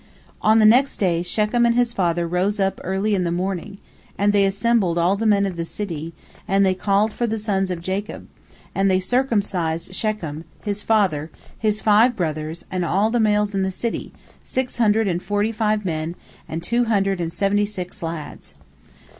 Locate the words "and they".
4.17-4.45, 6.47-6.73, 8.73-8.99